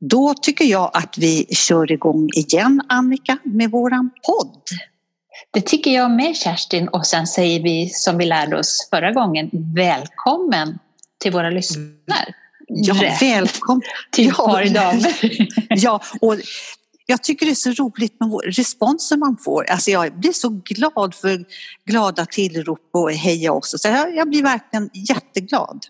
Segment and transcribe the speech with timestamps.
[0.00, 4.62] Då tycker jag att vi kör igång igen Annika med våran podd.
[5.50, 9.50] Det tycker jag med Kerstin och sen säger vi som vi lärde oss förra gången,
[9.74, 10.78] välkommen
[11.22, 12.34] till våra lyssnare.
[12.68, 13.82] Ja, välkommen
[14.12, 15.48] till ja, par damer.
[15.68, 16.36] ja, och
[17.06, 19.70] jag tycker det är så roligt med responsen man får.
[19.70, 21.44] Alltså jag blir så glad för
[21.84, 23.74] glada tillrop och heja oss.
[23.78, 25.86] Så jag blir verkligen jätteglad.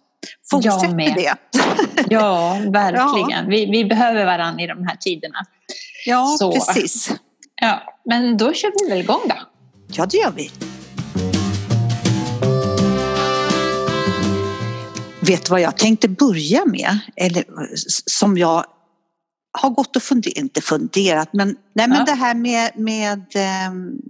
[0.50, 1.14] Fortsätt med.
[1.14, 1.34] det.
[2.10, 3.44] Ja, verkligen.
[3.44, 3.48] Ja.
[3.48, 5.44] Vi, vi behöver varandra i de här tiderna.
[6.06, 7.12] Ja, så, precis.
[7.60, 9.34] Ja, men då kör vi väl igång då.
[9.92, 10.50] Ja, det gör vi.
[15.20, 16.98] Vet du vad jag tänkte börja med?
[17.16, 17.44] Eller
[18.06, 18.64] som jag
[19.52, 22.04] har gått och funderat, inte funderat, men, nej, men ja.
[22.04, 23.24] det här med, med
[23.70, 24.00] um,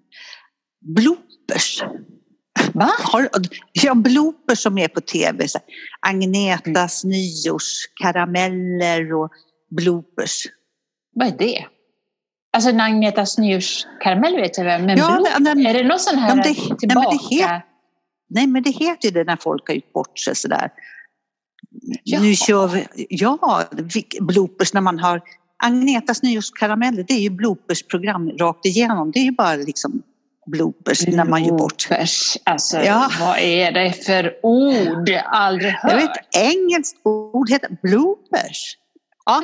[0.80, 1.82] bloopers.
[2.74, 2.90] Va?
[2.98, 3.28] Har,
[3.72, 5.48] ja, bloopers som är på tv.
[5.48, 5.58] Så
[6.00, 7.16] Agnetas mm.
[7.16, 9.30] nyårskarameller och
[9.70, 10.46] bloopers.
[11.14, 11.66] Vad är det?
[12.52, 16.36] Alltså en Agnetas nyårskaramell vet jag väl, men ja, den, är det någon sån här
[16.36, 17.08] det, tillbaka?
[17.08, 17.62] Nej men, det het,
[18.30, 20.70] nej men det heter ju det när folk har gjort bort sig sådär.
[22.04, 22.22] Jaha.
[22.22, 23.64] Nu kör vi, ja,
[24.20, 25.22] bloopers när man har
[25.62, 29.10] Agnetas nyårskarameller, det är ju bloopersprogram rakt igenom.
[29.10, 30.02] Det är ju bara liksom
[30.50, 31.88] bloopers, när man gör bort.
[32.44, 33.10] Alltså, ja.
[33.20, 35.10] vad är det för ord?
[35.24, 35.92] Aldrig hört.
[35.92, 38.76] Jag vet, engelskt ord heter bloopers.
[39.26, 39.42] Ja.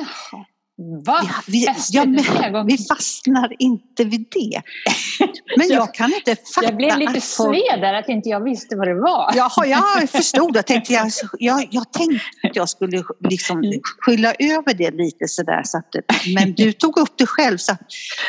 [0.77, 1.21] Va?
[1.47, 4.61] Vi, ja, men, vi fastnar inte vid det.
[5.57, 8.87] Men jag kan inte fatta Jag blev lite sved där att inte jag visste vad
[8.87, 9.33] det var.
[9.35, 10.55] Jaha, jag förstod.
[10.55, 15.61] Jag tänkte jag, jag, jag tänkte att jag skulle liksom skylla över det lite sådär.
[15.63, 15.95] Så att,
[16.35, 17.81] men du tog upp det själv så att,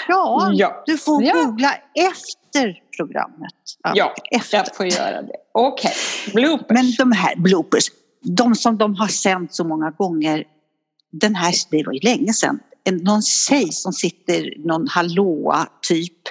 [0.08, 0.83] ja, ja.
[0.86, 1.34] du får ja.
[1.34, 3.55] googla efter programmet.
[3.94, 4.56] Ja, efter.
[4.56, 5.36] jag får göra det.
[5.53, 5.92] Okej,
[6.25, 6.34] okay.
[6.34, 6.75] bloopers.
[6.75, 7.84] Men de här bloopers,
[8.22, 10.44] de som de har sänt så många gånger
[11.12, 12.58] den här, det var ju länge sedan,
[12.92, 16.22] någon tjej som sitter, någon hallåa typ,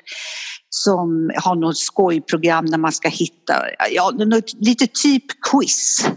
[0.69, 3.53] som har något skojprogram när man ska hitta,
[3.91, 6.07] ja, något, lite typ quiz.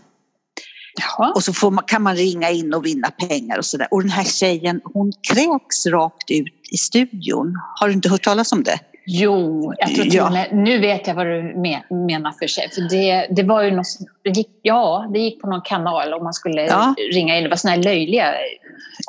[1.00, 1.32] Jaha.
[1.32, 3.88] Och så får man, kan man ringa in och vinna pengar och sådär.
[3.90, 7.54] Och den här tjejen hon kräks rakt ut i studion.
[7.80, 8.78] Har du inte hört talas om det?
[9.10, 10.46] Jo, jag tror ja.
[10.52, 11.42] nu vet jag vad du
[11.90, 12.70] menar för sig.
[12.70, 13.86] För det, det var ju något,
[14.24, 16.94] det gick, ja, det gick på någon kanal och man skulle ja.
[17.12, 17.42] ringa in.
[17.42, 18.34] Det var sådana här löjliga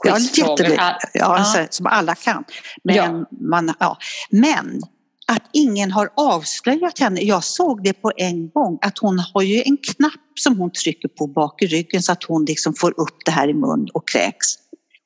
[0.03, 0.67] quizfrågor.
[0.77, 1.67] Ja, ja, ja.
[1.69, 2.43] som alla kan.
[2.83, 3.25] Men, ja.
[3.31, 3.97] Man, ja.
[4.29, 4.81] Men
[5.27, 7.21] att ingen har avslöjat henne.
[7.21, 11.07] Jag såg det på en gång att hon har ju en knapp som hon trycker
[11.07, 14.07] på bak i ryggen så att hon liksom får upp det här i mun och
[14.07, 14.47] kräks.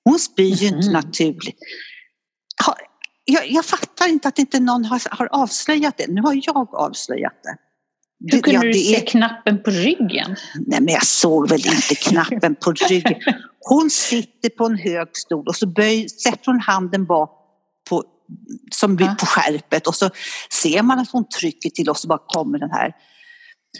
[0.05, 0.79] Hon spyr ju mm.
[0.79, 1.57] inte naturligt
[3.25, 6.07] jag, jag, fattar inte att inte någon har, har avslöjat det.
[6.07, 7.57] Nu har jag avslöjat det.
[8.31, 9.05] Hur kunde ja, du se är...
[9.05, 10.35] knappen på ryggen?
[10.67, 13.21] Nej, men jag såg väl inte knappen på ryggen.
[13.59, 17.31] Hon sitter på en hög stol och så böj, sätter hon handen bak
[17.89, 18.03] på,
[18.71, 19.15] som ja.
[19.19, 20.09] på skärpet och så
[20.61, 22.93] ser man att hon trycker till och så bara kommer den här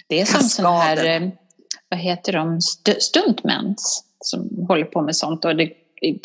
[0.10, 1.30] Det är som sådana här, eh,
[1.90, 2.62] vad heter de,
[3.00, 5.70] stuntmens som håller på med sånt och det,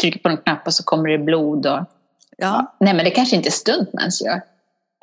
[0.01, 1.98] trycker på en knapp och så kommer det blod och
[2.39, 2.77] Ja.
[2.81, 4.43] Nej, men det kanske inte stuntmans gör.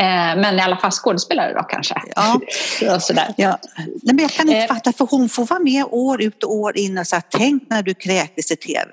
[0.01, 2.01] Eh, men i alla fall skådespelare då kanske.
[2.15, 2.99] Ja.
[2.99, 3.33] sådär.
[3.37, 3.57] Ja.
[3.77, 4.67] Nej, men jag kan inte eh.
[4.67, 7.83] fatta, för hon får vara med år ut och år in och säga tänk när
[7.83, 8.89] du kräktes i tv.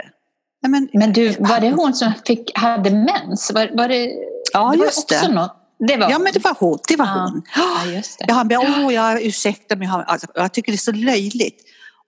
[0.63, 3.51] Nej, men, men du, var det hon som fick, hade mens?
[3.55, 4.11] Var, var det,
[4.53, 5.29] ja, det just det.
[5.29, 5.57] Något,
[5.89, 6.79] det var ja, men det var hon.
[6.89, 7.31] Det var ja.
[7.33, 7.43] hon.
[7.57, 8.25] Ja, just det.
[8.29, 11.61] Jag, åh, jag ursäkta mig, alltså, jag tycker det är så löjligt.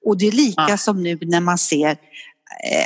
[0.06, 0.77] Och det är lika ja.
[0.77, 1.97] som nu när man ser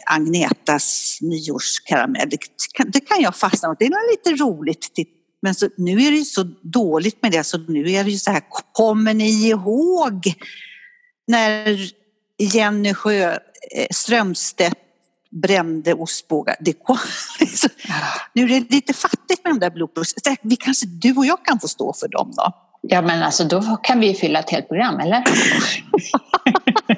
[0.06, 2.28] Agnetas nyårskaramell.
[2.30, 2.38] Det
[2.74, 4.88] kan, det kan jag fastna Det är lite roligt.
[5.42, 8.18] Men så, nu är det ju så dåligt med det så nu är det ju
[8.18, 8.42] så här,
[8.72, 10.34] kommer ni ihåg
[11.26, 11.78] när
[12.38, 14.78] Jenny Sjö eh, Strömstedt
[15.30, 16.56] brände ostbågar.
[16.60, 16.98] Det kom,
[18.32, 20.14] nu är det lite fattigt med de där bloopers.
[20.42, 22.52] Vi kanske, du och jag kan få stå för dem då.
[22.82, 25.24] Ja men alltså då kan vi fylla ett helt program eller?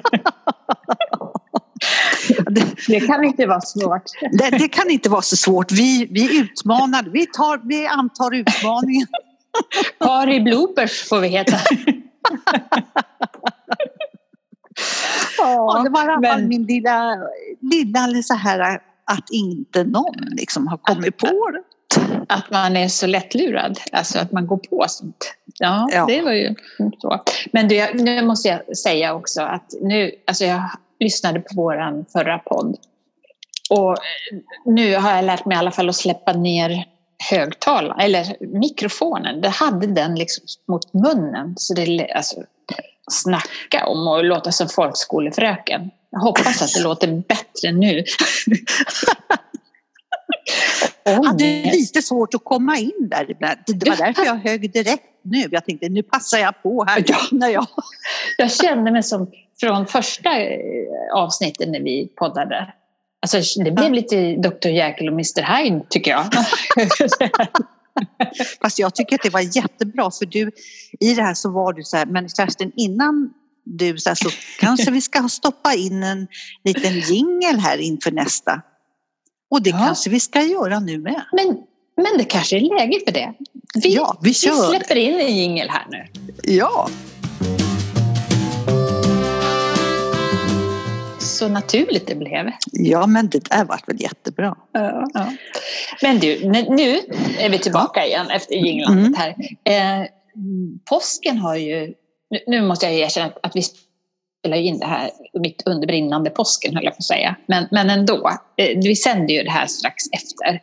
[2.87, 4.03] Det, kan inte vara svårt.
[4.31, 5.71] Det, det, kan inte vara så svårt.
[5.71, 9.07] Vi, vi utmanar, vi, tar, vi antar utmaningen.
[9.99, 11.57] Par i bloopers får vi heta.
[15.37, 17.17] ja, det var i alla fall min lilla,
[17.61, 21.63] lilla så här att inte någon liksom har kommit på det.
[22.29, 25.35] Att man är så lättlurad, alltså att man går på sånt.
[25.59, 26.05] Ja, ja.
[26.05, 26.55] det var ju
[26.97, 27.23] så.
[27.51, 30.69] Men det, nu måste jag säga också att nu, alltså jag
[31.03, 32.77] lyssnade på vår förra podd.
[33.69, 33.97] Och
[34.65, 36.85] nu har jag lärt mig i alla fall att släppa ner
[37.29, 39.41] högtalaren, eller mikrofonen.
[39.41, 41.53] Det hade den liksom mot munnen.
[41.57, 42.35] Så det, alltså,
[43.11, 45.91] snacka om och låta som folkskolefröken.
[46.09, 48.03] Jag hoppas att det låter bättre nu.
[51.03, 53.25] Jag hade lite svårt att komma in där.
[53.65, 55.47] Det var därför jag högg direkt nu.
[55.51, 57.03] Jag tänkte nu passar jag på här.
[57.07, 57.17] Ja.
[57.31, 57.67] När jag...
[58.37, 60.57] jag kände mig som från första eh,
[61.15, 62.73] avsnittet när vi poddade.
[63.21, 66.25] Alltså, det blev lite Dr Jekyll och Mr Hyde tycker jag.
[68.61, 70.51] Fast jag tycker att det var jättebra för du,
[70.99, 74.29] i det här så var du så här, men Kerstin innan du så, här, så
[74.59, 76.27] kanske vi ska stoppa in en
[76.63, 78.61] liten jingel här inför nästa.
[79.51, 79.77] Och det ja.
[79.77, 81.25] kanske vi ska göra nu med.
[81.31, 81.47] Men,
[81.95, 83.33] men det kanske är läge för det.
[83.73, 86.07] Vi, ja, vi, vi släpper in en jingel här nu.
[86.43, 86.89] Ja.
[91.41, 92.51] Så naturligt det blev.
[92.71, 94.55] Ja, men det där vart väl jättebra.
[94.71, 95.33] Ja, ja.
[96.01, 96.99] Men du, nu
[97.39, 99.13] är vi tillbaka igen efter jinglandet mm.
[99.13, 99.35] här.
[99.63, 100.07] Eh,
[100.89, 101.93] påsken har ju,
[102.47, 103.63] nu måste jag erkänna att vi
[104.39, 107.35] spelar in det här mitt under brinnande påsken höll jag på att säga.
[107.45, 110.61] Men, men ändå, eh, vi sänder ju det här strax efter.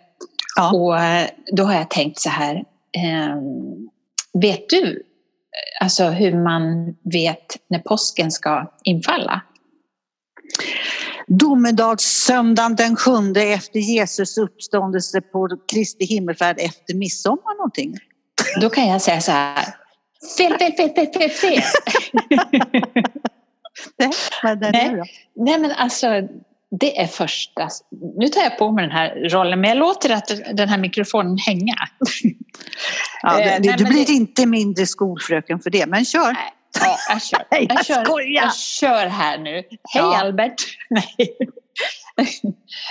[0.57, 0.73] Ja.
[0.73, 2.55] Och eh, då har jag tänkt så här,
[2.93, 3.37] eh,
[4.33, 5.03] vet du
[5.81, 9.43] alltså hur man vet när påsken ska infalla?
[11.27, 17.97] Domedagssöndagen den sjunde efter Jesus uppståndelse på Kristi himmelfärd efter midsommar någonting.
[18.61, 19.65] Då kan jag säga så här.
[20.39, 21.63] Fel, fel, fel, fel, fel, fel.
[23.99, 24.11] Nej,
[24.43, 25.03] men Nej.
[25.37, 26.07] Nej, men alltså
[26.71, 27.69] det är första...
[28.17, 31.39] Nu tar jag på mig den här rollen men jag låter att den här mikrofonen
[31.39, 31.75] hänga.
[33.23, 34.13] Ja, det, eh, Nej, du blir det...
[34.13, 36.33] inte mindre skolfröken för det, men kör.
[36.33, 36.53] Nej.
[36.81, 37.45] Ja, jag kör.
[37.51, 39.53] Jag, kör, jag kör här nu.
[39.53, 40.21] Hej ja.
[40.21, 40.65] Albert!
[40.91, 41.37] Nej.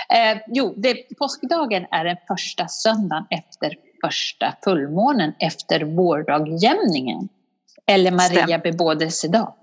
[0.34, 7.28] eh, jo, det, påskdagen är den första söndagen efter första fullmånen efter vårdagjämningen.
[7.86, 8.60] Eller Maria Stäm.
[8.60, 9.54] bebådelsedag.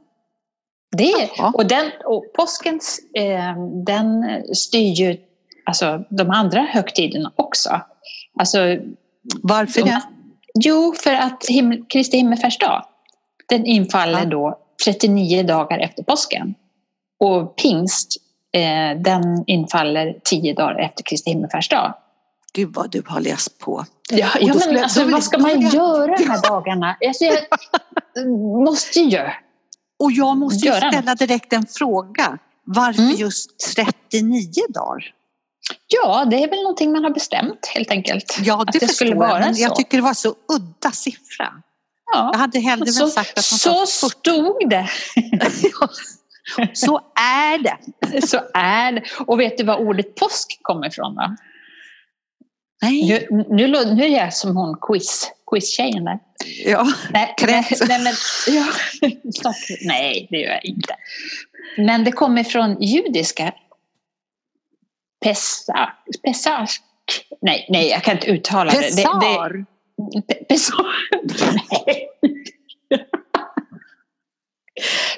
[0.92, 4.26] Det, och, den, och påskens, eh, den
[4.56, 5.18] styr ju
[5.66, 7.82] alltså, de andra högtiderna också.
[8.40, 8.60] Alltså,
[9.44, 10.02] Varför det?
[10.60, 12.86] Jo, för att him, Kristi himmelfärdsdag
[13.50, 14.26] den infaller ja.
[14.26, 16.56] då 39 dagar efter påsken.
[17.20, 18.18] Och pingst,
[18.54, 21.94] eh, den infaller 10 dagar efter Kristi himmelfärdsdag.
[22.54, 23.86] Gud vad du har läst på.
[24.10, 26.98] Ja, ja men alltså, vad ska man göra de här dagarna?
[27.08, 27.38] Alltså, jag
[28.64, 29.22] måste ju.
[30.00, 31.20] Och jag måste göra ställa något.
[31.20, 32.38] direkt en fråga.
[32.64, 33.16] Varför mm.
[33.16, 35.04] just 39 dagar?
[35.88, 38.38] Ja, det är väl någonting man har bestämt helt enkelt.
[38.44, 41.54] Ja, det, det skulle vara jag, jag tycker det var så udda siffra.
[42.16, 42.30] Ja.
[42.34, 44.90] Jag hade hellre så, sagt att Så stod det.
[46.74, 47.78] så är det.
[48.28, 49.04] Så är det.
[49.28, 51.36] Och vet du var ordet påsk kommer ifrån då?
[52.82, 53.28] Nej.
[53.30, 56.20] Nu, nu, nu är jag som hon quiz, quiztjejen där.
[56.66, 58.14] Ja, nej, nej, nej, men,
[58.48, 58.66] ja,
[59.86, 60.96] nej, det gör jag inte.
[61.78, 63.54] Men det kommer från judiska.
[65.24, 65.90] Pesach.
[66.24, 66.80] Pesach.
[67.42, 68.78] Nej, nej, jag kan inte uttala det.
[68.78, 69.20] Pesar.
[69.20, 69.66] det, det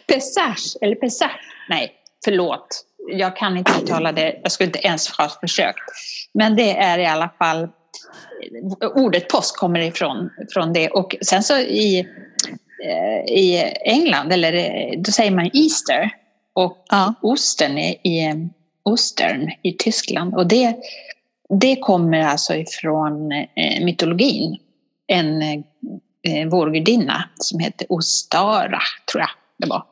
[0.07, 1.31] Pesage, eller Pesach,
[1.69, 1.91] nej,
[2.25, 2.83] förlåt.
[3.11, 5.79] Jag kan inte uttala det, jag skulle inte ens ha försökt.
[6.33, 7.67] Men det är i alla fall,
[8.95, 10.89] ordet påsk kommer ifrån från det.
[10.89, 11.99] Och sen så i,
[12.85, 16.09] eh, i England, eller eh, då säger man Easter.
[16.53, 17.13] Och ja.
[17.21, 18.49] osten är i
[18.83, 20.35] Ostern i Tyskland.
[20.35, 20.75] Och det,
[21.61, 24.57] det kommer alltså ifrån eh, mytologin
[25.07, 29.85] en eh, vårgudinna som hette Ostara, tror jag det var.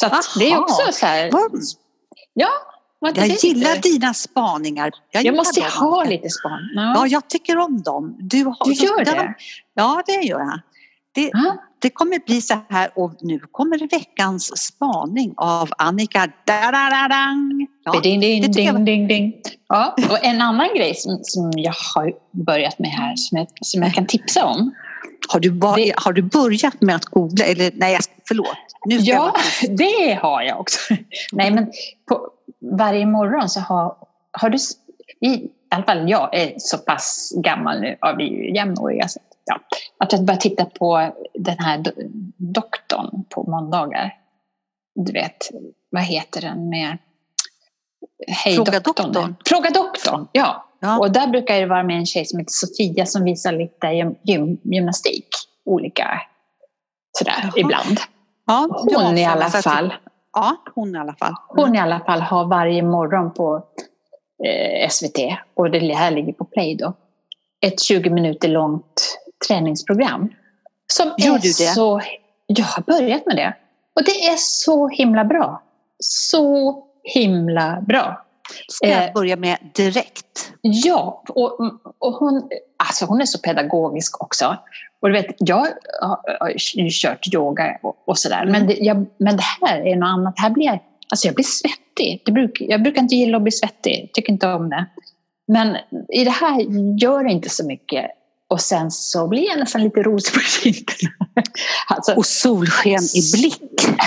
[0.00, 1.30] Så det är också så här...
[2.32, 2.50] Ja,
[3.00, 3.88] jag gillar lite.
[3.88, 4.90] dina spaningar.
[5.10, 5.70] Jag, jag måste dem.
[5.70, 6.70] ha lite span.
[6.74, 6.92] Ja.
[6.94, 7.06] ja.
[7.06, 8.16] jag tycker om dem.
[8.18, 9.16] Du, har, du gör det?
[9.16, 9.34] Dem.
[9.74, 10.60] Ja, det gör jag.
[11.14, 11.30] Det,
[11.82, 16.28] det kommer bli så här och nu kommer veckans spaning av Annika.
[17.84, 19.34] Ja, ding, ding, ding, ding, ding.
[19.68, 22.12] Ja, och en annan grej som, som jag har
[22.44, 24.74] börjat med här som jag, som jag kan tipsa om.
[25.28, 27.44] Har du, bara, det, har du börjat med att googla?
[27.44, 27.98] Eller nej,
[28.28, 28.56] förlåt.
[28.86, 29.34] Nu ja,
[29.68, 30.94] det har jag också.
[31.32, 31.72] nej, men
[32.08, 32.28] på,
[32.78, 33.96] varje morgon så har,
[34.32, 34.58] har du...
[35.20, 39.08] I, I alla fall jag är så pass gammal nu, ja, vi är ju jämnåriga.
[39.08, 39.60] Så ja,
[39.98, 41.90] att jag börjar titta på den här do
[42.36, 44.16] doktorn på måndagar.
[44.94, 45.50] Du vet,
[45.90, 46.98] vad heter den med
[48.28, 49.12] Hej Fråga doktorn.
[49.12, 49.34] doktorn.
[49.46, 50.66] Fråga doktorn, ja.
[50.80, 50.98] ja.
[50.98, 54.58] Och där brukar det vara med en tjej som heter Sofia som visar lite gym,
[54.62, 55.28] gymnastik.
[55.64, 56.20] Olika
[57.18, 57.52] sådär Jaha.
[57.56, 58.00] ibland.
[58.46, 59.94] Ja, hon i alla fall.
[60.32, 61.34] Ja, hon i alla fall.
[61.48, 63.64] Hon i alla fall har varje morgon på
[64.44, 65.18] eh, SVT
[65.54, 66.92] och det här ligger på Play då.
[67.60, 69.18] Ett 20 minuter långt
[69.48, 70.32] träningsprogram.
[70.86, 71.52] Som Gör är du det?
[71.52, 72.00] Så,
[72.46, 73.56] jag har börjat med det.
[73.96, 75.62] Och det är så himla bra.
[75.98, 78.26] Så himla bra.
[78.68, 80.52] ska jag eh, börja med direkt.
[80.60, 81.60] Ja, och,
[81.98, 84.56] och hon, alltså hon är så pedagogisk också.
[85.00, 85.66] Och du vet, jag
[86.40, 88.52] har ju kört yoga och, och sådär, mm.
[88.52, 90.34] men, det, jag, men det här är något annat.
[90.36, 90.78] Här blir jag,
[91.10, 92.22] alltså jag blir svettig.
[92.24, 94.86] Det bruk, jag brukar inte gilla att bli svettig, tycker inte om det.
[95.48, 95.76] Men
[96.08, 96.60] i det här
[97.00, 98.10] gör det inte så mycket.
[98.50, 101.14] Och sen så blir jag nästan lite rosig på kinderna.
[101.86, 103.62] Alltså, och solsken i blick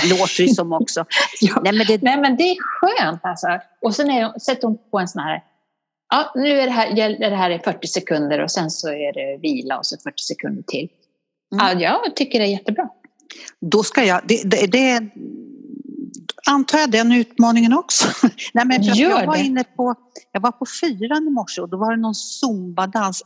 [0.09, 1.05] låter det som också.
[1.41, 1.61] ja.
[1.63, 2.01] nej, men det...
[2.01, 3.47] nej men det är skönt alltså.
[3.81, 5.43] Och sen är, sätter hon på en sån här
[6.09, 9.41] Ja, nu är det här, det här är 40 sekunder och sen så är det
[9.41, 10.89] vila och så 40 sekunder till.
[11.53, 11.79] Mm.
[11.79, 12.89] Ja, jag tycker det är jättebra.
[13.61, 15.09] Då ska jag, det, det, det
[16.49, 18.07] antar jag den utmaningen också.
[18.53, 19.95] Nej, men jag, var inne på,
[20.31, 23.23] jag var på fyran i morse och då var det någon zumbadans.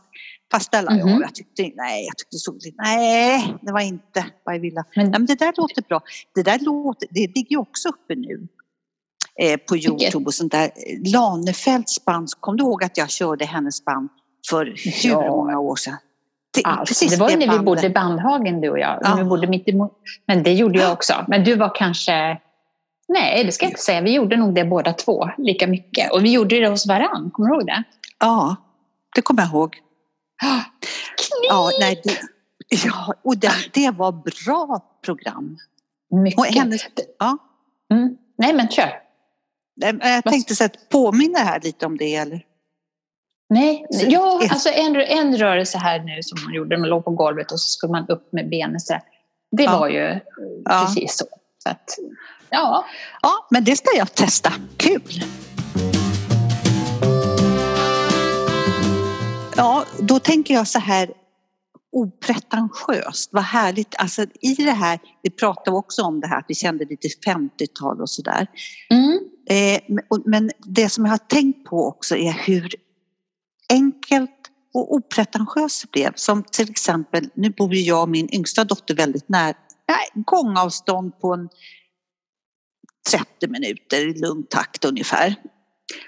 [0.52, 1.20] Fast alla mm -hmm.
[1.20, 4.84] jag tyckte, nej, jag tyckte så, nej, det var inte vad jag ville.
[4.96, 6.00] Men, nej, men det där låter bra.
[6.34, 8.48] Det där låter, det ligger ju också uppe nu
[9.40, 10.70] eh, på Youtube och sånt där.
[11.12, 14.08] Lanefeldts band, kom du ihåg att jag körde hennes band
[14.50, 14.64] för
[15.02, 15.30] hur ja.
[15.30, 15.96] många år sedan?
[16.54, 17.60] Det, alltså, det var ju när bandet.
[17.60, 18.98] vi bodde i Bandhagen du och jag.
[19.02, 19.16] Ja.
[19.18, 19.92] Vi bodde mitt emot.
[20.26, 21.24] Men det gjorde jag också.
[21.28, 22.40] Men du var kanske
[23.08, 24.00] Nej, det ska jag inte säga.
[24.00, 26.12] Vi gjorde nog det båda två, lika mycket.
[26.12, 27.82] Och vi gjorde det hos varann, kommer du ihåg det?
[28.20, 28.56] Ja,
[29.14, 29.76] det kommer jag ihåg.
[31.48, 32.18] Ja, nej, det,
[32.84, 35.58] ja, och det, det var bra program.
[36.10, 36.38] Mycket.
[36.38, 36.82] Och hennes,
[37.18, 37.38] ja.
[37.92, 38.16] Mm.
[38.38, 38.92] Nej, men kör.
[40.00, 42.44] Jag tänkte så att påminna här lite om det, eller?
[43.50, 47.52] Nej, ja, alltså en, en rörelse här nu som man gjorde, man låg på golvet
[47.52, 49.00] och så skulle man upp med benen så
[49.56, 49.78] Det ja.
[49.78, 50.20] var ju
[50.64, 50.84] ja.
[50.86, 51.24] precis så.
[51.58, 51.98] så att,
[52.50, 52.84] ja.
[53.22, 54.52] ja, men det ska jag testa.
[54.76, 55.24] Kul!
[59.58, 61.12] Ja, då tänker jag så här
[61.92, 63.94] opretentiöst, vad härligt.
[63.98, 68.00] Alltså i det här, vi pratade också om det här att vi kände lite 50-tal
[68.00, 68.46] och sådär.
[68.90, 69.18] Mm.
[69.50, 69.80] Eh,
[70.24, 72.74] men det som jag har tänkt på också är hur
[73.72, 74.30] enkelt
[74.74, 76.12] och opretentiöst det blev.
[76.14, 79.54] Som till exempel, nu bor ju jag och min yngsta dotter väldigt nära,
[80.14, 81.48] gångavstånd på en
[83.10, 85.34] 30 minuter i lugn takt ungefär.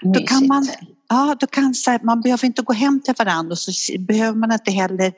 [0.01, 0.67] Då kan man,
[1.11, 4.37] ja, då kan så här, man behöver inte gå hem till varandra och så behöver
[4.37, 5.13] man inte heller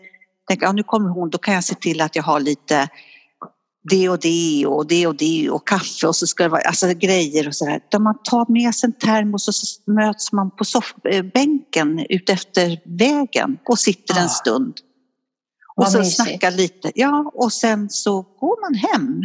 [0.47, 2.89] tänka, ja, nu kommer hon, då kan jag se till att jag har lite
[3.89, 6.87] det och det och det och det och kaffe och så ska det vara alltså,
[6.93, 7.79] grejer och sådär.
[7.91, 10.63] Där man tar med sig en termos och så möts man på
[11.33, 14.73] bänken utefter vägen och sitter en stund.
[15.75, 19.21] Och så snackar lite, ja och sen så går man hem.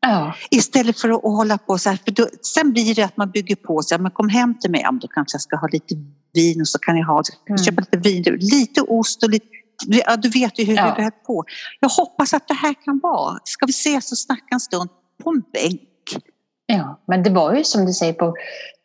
[0.00, 0.34] Ja.
[0.50, 3.56] Istället för att hålla på så här, för då, sen blir det att man bygger
[3.56, 5.94] på sig, men kom hem till mig, ja, då kanske jag ska ha lite
[6.34, 7.58] vin och så kan jag ha, mm.
[7.58, 9.46] köpa lite vin, lite ost och lite
[9.86, 10.94] Ja, du vet ju hur ja.
[10.96, 11.44] vi höll på.
[11.80, 14.90] Jag hoppas att det här kan vara, ska vi ses och snacka en stund
[15.24, 16.24] på en bänk?
[16.66, 18.34] Ja, men det var ju som du säger, på,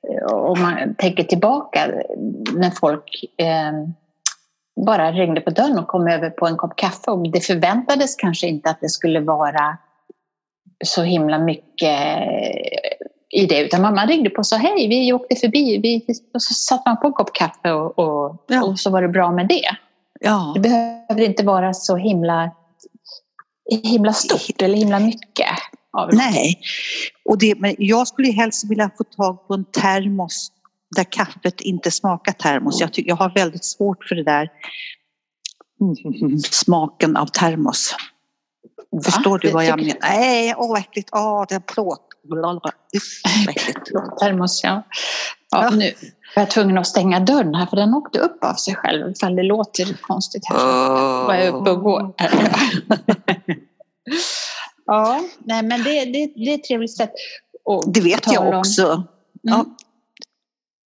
[0.09, 1.87] eh, om man tänker tillbaka,
[2.53, 3.71] när folk eh,
[4.85, 8.47] bara ringde på dörren och kom över på en kopp kaffe och det förväntades kanske
[8.47, 9.77] inte att det skulle vara
[10.83, 11.99] så himla mycket
[13.29, 16.53] i det utan man ringde på och sa hej, vi åkte förbi vi, och så
[16.53, 18.63] satte man på en kopp kaffe och, och, ja.
[18.63, 19.75] och så var det bra med det.
[20.19, 20.51] Ja.
[20.55, 22.51] Det behöver inte vara så himla,
[23.83, 25.47] himla stort eller himla mycket.
[26.11, 26.59] Nej,
[27.25, 30.51] och det, men jag skulle helst vilja få tag på en termos
[30.95, 32.81] där kaffet inte smakar termos.
[32.81, 34.49] Jag, tycker, jag har väldigt svårt för det där
[35.81, 37.95] mm, smaken av termos.
[39.03, 39.97] Förstår du vad jag menar?
[40.01, 42.09] Nej, åh äckligt, åh det är plåt.
[44.19, 44.83] Termos, ja.
[45.51, 45.69] ja.
[45.69, 45.93] Nu
[46.35, 49.35] var jag tvungen att stänga dörren här för den åkte upp av sig själv ifall
[49.35, 50.57] det låter konstigt här.
[50.57, 51.25] Oh.
[51.27, 52.13] var jag uppe och går.
[54.85, 57.11] ja, nej men det, det, det är ett trevligt sätt
[57.69, 58.93] att Det vet jag också.
[58.93, 59.07] Om.
[59.41, 59.53] Ja.
[59.53, 59.65] Mm.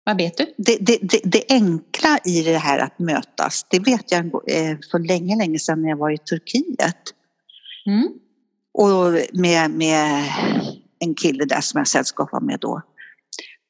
[0.06, 0.54] Vad vet du?
[0.58, 5.08] Det, det, det, det, enkla i det här att mötas, det vet jag eh, för
[5.08, 7.14] länge, länge sedan när jag var i Turkiet.
[7.86, 8.10] Mm.
[8.74, 10.32] Och med, med
[11.00, 12.82] en kille där som jag sällskapade med då.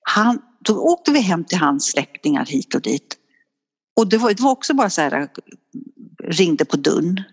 [0.01, 3.17] Han, då åkte vi hem till hans släktingar hit och dit.
[3.95, 5.27] Och det var, det var också bara så här,
[6.23, 7.23] ringde på dörren.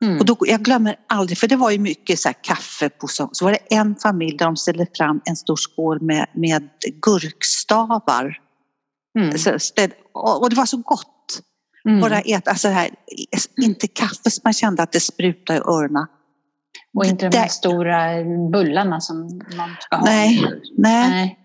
[0.00, 0.18] Mm.
[0.18, 3.44] Och då, jag glömmer aldrig, för det var ju mycket så kaffe på så, så
[3.44, 6.68] var det en familj där de ställde fram en stor skål med, med
[7.02, 8.40] gurkstavar.
[9.18, 9.38] Mm.
[9.38, 9.50] Så,
[10.14, 11.42] och det var så gott.
[11.88, 12.00] Mm.
[12.00, 12.90] Bara äta, alltså här,
[13.62, 16.06] inte kaffe som man kände att det sprutade i öronen.
[16.94, 20.04] Och inte de här stora bullarna som man ska ha.
[20.04, 20.44] Nej,
[20.76, 21.10] nej.
[21.10, 21.38] nej.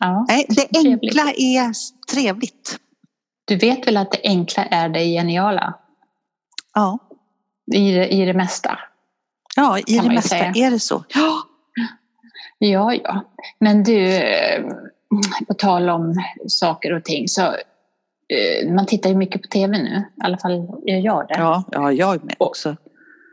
[0.00, 1.02] Ja, Nej, det trevligt.
[1.02, 1.72] enkla är
[2.12, 2.78] trevligt.
[3.44, 5.74] Du vet väl att det enkla är det geniala?
[6.74, 6.98] Ja.
[7.74, 8.78] I det, i det mesta?
[9.56, 10.52] Ja, i det mesta säga.
[10.54, 11.04] är det så.
[11.14, 11.42] Ja.
[12.58, 13.24] ja, ja.
[13.58, 14.22] Men du,
[15.48, 16.14] på tal om
[16.48, 20.04] saker och ting, så eh, man tittar ju mycket på tv nu.
[20.16, 21.34] I alla fall jag gör det.
[21.38, 22.76] Ja, ja jag med också.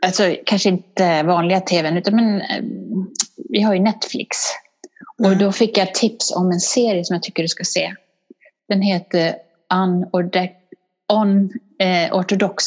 [0.02, 2.64] Alltså kanske inte vanliga tvn, utan men, eh,
[3.48, 4.36] vi har ju Netflix.
[5.18, 5.32] Mm.
[5.32, 7.94] Och då fick jag tips om en serie som jag tycker du ska se.
[8.68, 9.34] Den heter
[11.12, 12.64] Unorthodox.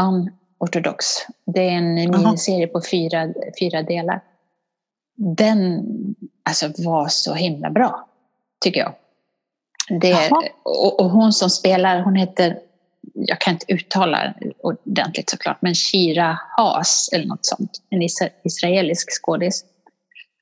[0.00, 1.06] Unorthodox.
[1.46, 3.28] Det är en miniserie på fyra,
[3.60, 4.20] fyra delar.
[5.16, 5.84] Den
[6.42, 8.08] alltså, var så himla bra,
[8.60, 8.94] tycker jag.
[10.00, 10.30] Det,
[10.62, 12.58] och, och, hon som spelar, hon heter,
[13.14, 17.70] jag kan inte uttala ordentligt såklart, men Shira Haas eller något sånt.
[17.90, 18.02] En
[18.44, 19.64] israelisk skådis.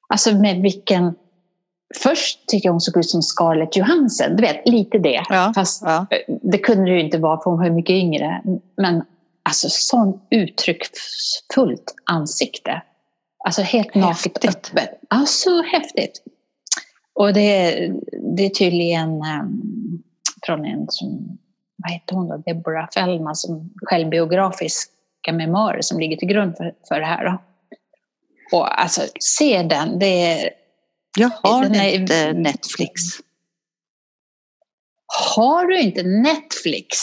[0.09, 1.15] Alltså med vilken...
[2.03, 5.23] Först tycker jag hon såg ut som Scarlett Johansson, du vet, lite det.
[5.29, 6.07] Ja, Fast ja.
[6.43, 8.43] det kunde det ju inte vara för hon var mycket yngre.
[8.77, 9.03] Men
[9.43, 12.83] alltså sån uttrycksfullt ansikte.
[13.45, 14.91] Alltså helt naket öppet.
[15.09, 16.23] Alltså häftigt.
[17.15, 17.71] Och det,
[18.37, 20.03] det är tydligen um,
[20.47, 21.39] från en som,
[21.83, 27.01] vad heter hon då, Deborah Fellman, som självbiografiska memoarer som ligger till grund för, för
[27.01, 27.25] det här.
[27.25, 27.43] Då.
[28.53, 30.51] Och alltså, se den, det är...
[31.19, 33.03] Jag har är, inte Netflix.
[35.37, 36.97] Har du inte Netflix?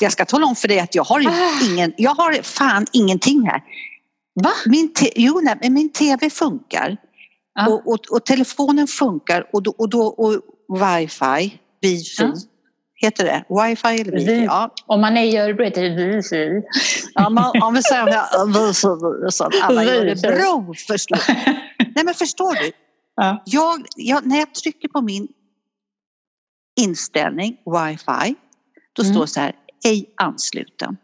[0.00, 1.70] Jag ska tala om för dig att jag har, ah.
[1.70, 3.62] ingen, jag har fan ingenting här.
[4.34, 4.50] Va?
[4.66, 6.96] Min, jo, nej, min tv funkar.
[7.54, 7.68] Ah.
[7.68, 10.32] Och, och, och, telefonen funkar och, då, och, då, och
[10.68, 12.22] wifi, wifi.
[12.22, 12.53] Ah.
[12.96, 13.44] Heter det?
[13.48, 14.44] Wifi eller wifi?
[14.44, 14.70] Ja.
[14.86, 16.62] Om man är i Örebro heter det wifi.
[17.14, 18.86] Ja, man, om vi säger wifi
[19.44, 21.18] att alla i Örebro förstår.
[21.94, 22.72] Nej men förstår du?
[23.16, 23.42] Ja.
[23.46, 25.28] Jag, jag, när jag trycker på min
[26.80, 28.34] inställning, wifi,
[28.92, 29.14] då mm.
[29.14, 29.52] står det så här,
[29.84, 30.96] ej ansluten.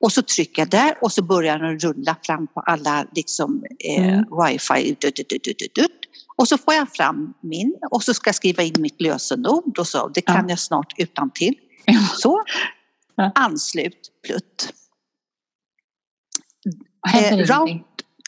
[0.00, 4.08] Och så trycker jag där och så börjar den rulla fram på alla liksom, eh,
[4.08, 4.24] mm.
[4.44, 4.96] wifi.
[5.00, 5.44] Dut, dut,
[5.74, 5.99] dut,
[6.40, 9.86] och så får jag fram min och så ska jag skriva in mitt lösenord och
[9.86, 10.08] så.
[10.08, 10.44] Det kan ja.
[10.48, 11.54] jag snart utan till.
[12.16, 12.42] Så,
[13.14, 13.32] ja.
[13.34, 14.72] anslut, plutt.
[17.14, 17.46] Eh,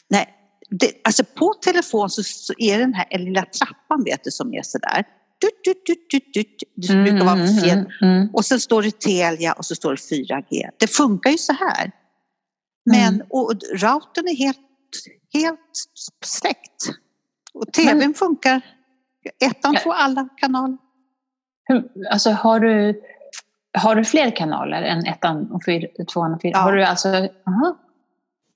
[0.09, 0.33] nej,
[0.69, 4.61] det, alltså på telefon så, så är den här lilla trappan vet du som är
[4.63, 5.03] sådär.
[5.41, 6.63] Dut, dut, dut, dut.
[6.75, 7.77] Det mm, brukar vara mm, fel.
[7.77, 8.29] Mm, mm.
[8.33, 10.69] Och sen står det Telia och så står det 4G.
[10.77, 11.91] Det funkar ju så här.
[12.85, 13.27] Men mm.
[13.29, 14.57] och, routern är helt,
[15.33, 15.59] helt
[16.25, 16.92] släckt.
[17.67, 18.61] Och tvn Men, funkar.
[19.45, 20.77] Ettan får alla kanaler.
[22.11, 23.01] Alltså har du,
[23.77, 26.51] har du fler kanaler än ettan och fyr, tvåan och fyran?
[26.53, 26.59] Ja.
[26.59, 27.77] Har du alltså, aha.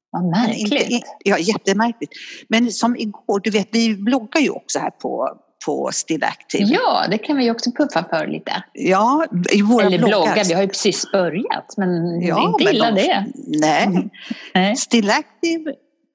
[0.09, 1.05] Vad märkligt.
[1.23, 2.11] Ja, jättemärkligt.
[2.49, 5.29] Men som igår, du vet vi bloggar ju också här på,
[5.65, 6.63] på Still Active.
[6.65, 8.63] Ja, det kan vi också puffa för lite.
[8.73, 10.17] Ja, i våra Eller bloggar.
[10.17, 13.25] bloggar, vi har ju precis börjat men ja, inte illa de, det.
[13.47, 14.09] Nej.
[14.53, 14.75] nej.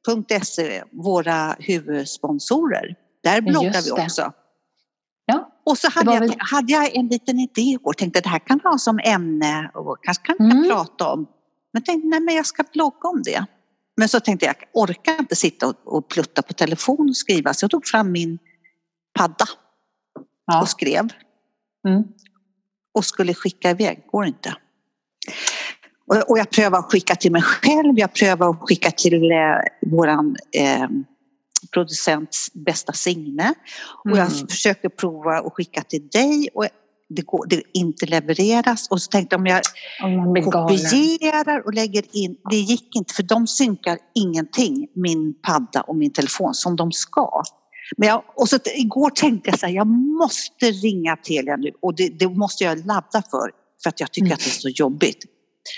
[0.03, 4.33] Stillactive.se, våra huvudsponsorer, där bloggar vi också.
[5.27, 6.35] Ja, och så hade, väl...
[6.39, 9.71] jag, hade jag en liten idé och tänkte att det här kan ha som ämne
[9.75, 10.69] och kanske kan mm.
[10.69, 11.27] prata om.
[11.73, 13.47] Men tänkte nej men jag ska blogga om det.
[13.97, 17.55] Men så tänkte jag, jag orkar inte sitta och, och plutta på telefon och skriva
[17.55, 18.39] så jag tog fram min
[19.19, 19.47] padda
[20.47, 20.63] ja.
[20.63, 21.09] och skrev.
[21.89, 22.05] Mm.
[22.95, 24.57] Och skulle skicka iväg, går inte.
[26.07, 29.39] Och, jag prövade att skicka till mig själv, jag prövade att skicka till eh,
[29.91, 30.89] våran eh,
[31.73, 33.55] producents bästa Signe.
[34.05, 34.49] Och jag mm.
[34.49, 36.67] försökte prova att skicka till dig och
[37.09, 38.89] det, går, det inte levereras.
[38.91, 39.47] Och så tänkte jag om
[40.37, 45.97] jag kopierar och lägger in, det gick inte för de synkar ingenting, min padda och
[45.97, 47.43] min telefon som de ska.
[47.97, 51.95] Men jag, och så igår tänkte jag så här, jag måste ringa Telia nu och
[51.95, 53.51] det, det måste jag ladda för,
[53.83, 54.35] för att jag tycker mm.
[54.35, 55.25] att det är så jobbigt.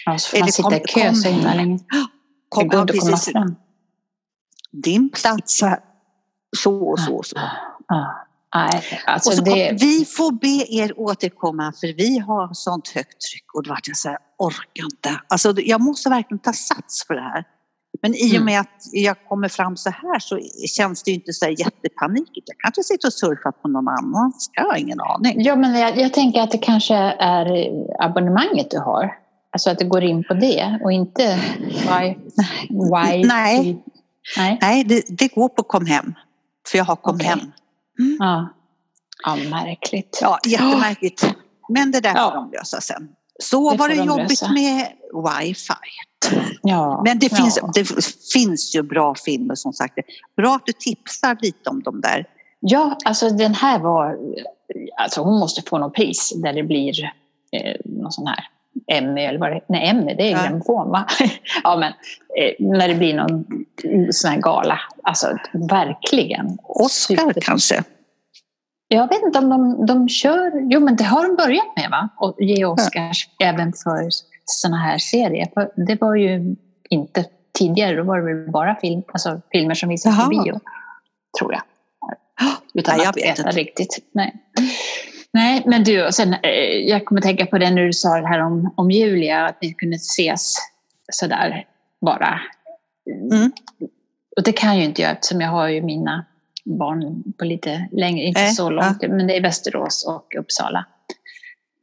[0.07, 1.79] Ja, så får man sitta i kö så himla länge.
[2.49, 3.57] Kom, det går inte att komma fram.
[4.73, 5.79] Din plats här.
[6.57, 7.37] Så och så och så.
[7.89, 8.21] Ja.
[8.55, 9.69] Nej, alltså och så det...
[9.69, 13.89] kom, vi får be er återkomma för vi har sånt högt tryck och då vart
[13.89, 15.21] jag så här, orkar inte.
[15.29, 17.45] Alltså jag måste verkligen ta sats för det här.
[18.03, 18.45] Men i och mm.
[18.45, 20.39] med att jag kommer fram så här så
[20.77, 22.31] känns det ju inte så jättepanik.
[22.35, 25.43] Jag kanske sitter och surfar på någon annan, jag har ingen aning.
[25.43, 29.24] Ja, men jag, jag, tänker att det kanske är abonnemanget du har.
[29.55, 32.15] Alltså att det går in på det och inte why,
[32.69, 33.83] why Nej,
[34.37, 34.59] Nej.
[34.61, 36.15] Nej det, det, går på kom hem.
[36.69, 37.29] För jag har kom okay.
[37.29, 37.39] hem.
[37.99, 38.17] Mm.
[38.19, 38.49] Ja.
[39.25, 40.19] ja, märkligt.
[40.23, 41.35] Ja, jättemärkligt.
[41.69, 42.31] Men det där får ja.
[42.35, 43.09] de lösa sen.
[43.43, 44.53] Så det var det jobbigt lösa.
[44.53, 45.75] med wifi.
[46.63, 47.71] Ja, Men det finns, ja.
[47.75, 47.85] det
[48.33, 49.99] finns ju bra filmer som sagt.
[50.37, 52.27] Bra att du tipsar lite om dem där.
[52.61, 54.19] Ja, alltså den här var...
[54.97, 57.05] Alltså hon måste få något pris där det blir
[57.53, 58.49] eh, någon sån här
[58.87, 60.85] Emmy eller vad det Nej, Emmy det är ju ja.
[60.85, 61.07] va?
[61.65, 61.93] ja men
[62.39, 63.45] eh, när det blir någon
[64.11, 64.81] sån här gala.
[65.03, 66.59] Alltså verkligen.
[66.63, 67.85] Oscar kanske?
[68.89, 70.53] Jag vet inte om de, de kör...
[70.71, 72.09] Jo, men det har de börjat med, va?
[72.17, 73.47] Och ge Oscars ja.
[73.47, 74.09] även för
[74.45, 75.49] sådana här serier.
[75.87, 76.57] Det var ju
[76.91, 77.25] inte
[77.59, 77.97] tidigare.
[77.97, 80.61] Då var det väl bara film, alltså filmer som visades på bio,
[81.39, 81.63] tror jag.
[82.75, 83.99] Utan Nej, jag vet inte riktigt.
[84.13, 84.35] Nej.
[85.35, 86.51] Nej, men du, sen, eh,
[86.89, 89.73] jag kommer tänka på det när du sa det här om, om Julia, att vi
[89.73, 90.55] kunde ses
[91.13, 91.67] sådär
[92.01, 92.41] bara.
[93.31, 93.53] Mm.
[94.37, 96.25] Och det kan jag ju inte göra eftersom jag har ju mina
[96.65, 99.09] barn på lite längre, inte äh, så långt, ja.
[99.09, 100.87] men det är Västerås och Uppsala.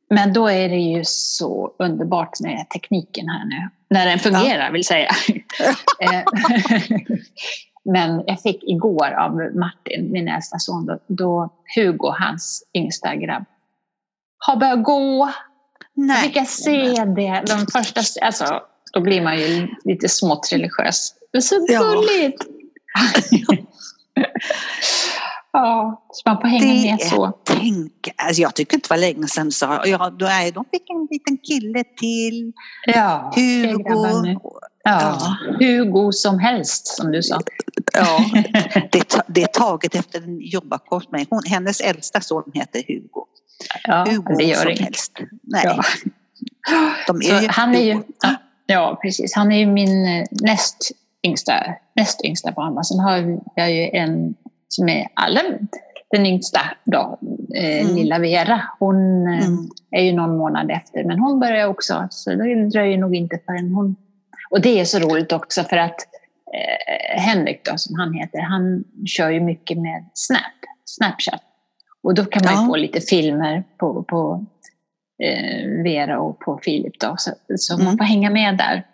[0.09, 3.69] Men då är det ju så underbart med tekniken här nu.
[3.89, 4.71] När den fungerar ja.
[4.71, 5.11] vill säga.
[7.85, 13.43] Men jag fick igår av Martin, min äldsta son, då, då Hugo, hans yngsta grabb,
[14.37, 15.31] har börjat gå.
[15.93, 16.23] Nej.
[16.23, 17.43] Fick jag se det.
[17.47, 18.61] De första, alltså,
[18.93, 21.13] då blir man ju lite smått religiös.
[21.31, 22.43] Det är så gulligt!
[23.31, 23.57] Ja.
[25.53, 27.39] Ja, så man får hänga med så.
[27.43, 30.89] Tänk, alltså jag tycker inte det var länge sedan sa, ja, då är, de fick
[30.89, 32.53] en liten kille till.
[32.85, 34.39] Ja, Hugo.
[34.83, 35.55] Ja, ja.
[35.59, 37.41] Hugo som helst som du sa.
[37.93, 38.25] Ja,
[38.91, 40.39] det, det är taget efter en
[41.29, 43.25] hon, Hennes äldsta son heter Hugo.
[43.83, 44.83] Ja, Hugo det gör som inget.
[44.83, 45.11] helst.
[45.43, 45.63] Nej.
[45.63, 45.83] Ja.
[47.07, 48.01] De är ju han är ju,
[48.65, 49.35] ja, precis.
[49.35, 50.91] Han är ju min eh, näst
[51.23, 51.53] yngsta,
[51.95, 52.83] näst yngsta barn.
[52.83, 54.35] Sen har jag ju en
[54.67, 55.41] som är alla,
[56.11, 57.19] den yngsta då,
[57.55, 57.95] eh, mm.
[57.95, 59.69] lilla Vera, hon eh, mm.
[59.91, 63.73] är ju någon månad efter, men hon börjar också, så det dröjer nog inte förrän
[63.73, 63.95] hon...
[64.51, 65.95] Och det är så roligt också för att
[66.53, 70.41] eh, Henrik då, som han heter, han kör ju mycket med Snap,
[70.85, 71.41] Snapchat.
[72.03, 72.67] Och då kan man ja.
[72.67, 74.45] få lite filmer på, på
[75.23, 77.85] eh, Vera och på Filip då, så, så mm.
[77.85, 78.87] man får hänga med där.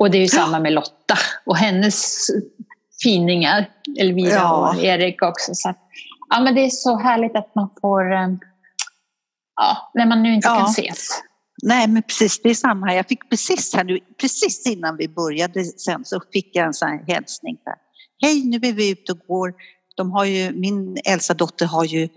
[0.00, 2.26] Och det är ju samma med Lotta och hennes
[3.02, 4.70] finingar, Elvira ja.
[4.70, 5.54] och Erik också.
[5.54, 5.78] Så att,
[6.30, 8.28] ja, men det är så härligt att man får, eh,
[9.56, 10.56] ja, när man nu inte ja.
[10.56, 11.22] kan ses.
[11.62, 12.96] Nej, men precis, det är samma här.
[12.96, 16.88] Jag fick precis här nu, precis innan vi började sen så fick jag en sån
[16.88, 17.56] här hälsning.
[17.64, 17.74] Där.
[18.22, 19.54] Hej, nu är vi ute och går.
[19.96, 22.08] De har ju, min äldsta dotter har ju,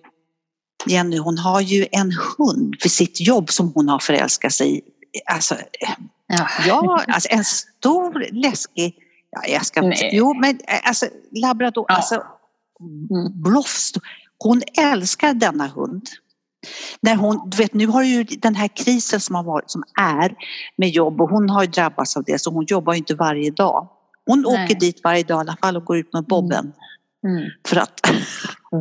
[0.86, 4.82] Jenny, hon har ju en hund för sitt jobb som hon har förälskat sig i.
[5.25, 5.56] Alltså,
[6.27, 6.49] ja.
[6.67, 8.95] ja, alltså en stor läskig
[9.32, 10.10] Ja, jag ska inte.
[10.12, 11.95] Jo, men alltså labrador, ja.
[11.95, 13.63] alltså mm.
[14.38, 16.10] Hon älskar denna hund.
[17.02, 20.36] När hon, du vet, nu har ju den här krisen som har varit, som är
[20.78, 23.52] med jobb och hon har ju drabbats av det så hon jobbar ju inte varje
[23.52, 23.88] dag.
[24.26, 24.65] Hon Nej.
[24.65, 26.74] åker dit varje dag i alla fall och går ut med bobben.
[27.24, 27.38] Mm.
[27.38, 27.50] Mm.
[27.67, 28.02] För att,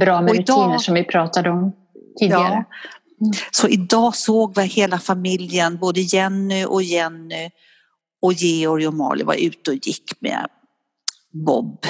[0.01, 1.73] Bra med idag, rutiner som vi pratade om
[2.19, 2.43] tidigare.
[2.43, 3.33] Ja, mm.
[3.51, 7.51] så idag såg vi hela familjen, både Jenny och Jenny
[8.23, 10.47] och Georg och Malin var ute och gick med
[11.33, 11.87] Bob.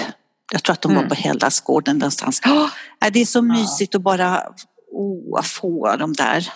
[0.53, 1.03] Jag tror att de mm.
[1.03, 2.41] var på Hellasgården någonstans.
[2.47, 4.43] Oh, det är så mysigt att bara
[4.91, 6.49] oh, få dem där.